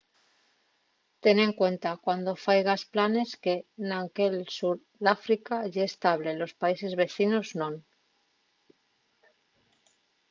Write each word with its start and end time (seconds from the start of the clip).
ten 1.23 1.37
en 1.47 1.51
cuenta 1.59 1.99
cuando 2.05 2.41
faigas 2.45 2.81
planes 2.93 3.29
que 3.43 3.55
anque'l 3.99 4.37
sur 4.57 4.75
d'áfrica 5.05 5.55
ye 5.73 5.83
estable 5.91 6.31
los 6.33 6.53
países 6.61 6.91
vecinos 7.03 7.47
non 7.61 7.73